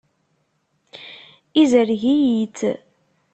Izreg-iyi-tt. 1.61 2.59